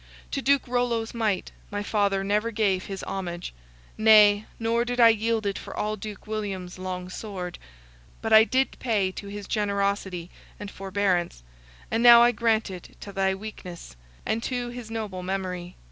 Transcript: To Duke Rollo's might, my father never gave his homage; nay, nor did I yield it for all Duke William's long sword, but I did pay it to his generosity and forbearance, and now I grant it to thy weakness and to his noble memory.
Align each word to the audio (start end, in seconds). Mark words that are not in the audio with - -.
To 0.31 0.41
Duke 0.41 0.67
Rollo's 0.67 1.13
might, 1.13 1.51
my 1.69 1.83
father 1.83 2.23
never 2.23 2.49
gave 2.49 2.85
his 2.85 3.03
homage; 3.03 3.53
nay, 3.99 4.47
nor 4.57 4.83
did 4.83 4.99
I 4.99 5.09
yield 5.09 5.45
it 5.45 5.59
for 5.59 5.77
all 5.77 5.95
Duke 5.95 6.25
William's 6.25 6.79
long 6.79 7.07
sword, 7.07 7.59
but 8.19 8.33
I 8.33 8.43
did 8.43 8.79
pay 8.79 9.09
it 9.09 9.15
to 9.17 9.27
his 9.27 9.47
generosity 9.47 10.31
and 10.59 10.71
forbearance, 10.71 11.43
and 11.91 12.01
now 12.01 12.23
I 12.23 12.31
grant 12.31 12.71
it 12.71 12.97
to 13.01 13.11
thy 13.13 13.35
weakness 13.35 13.95
and 14.25 14.41
to 14.41 14.69
his 14.69 14.89
noble 14.89 15.21
memory. 15.21 15.75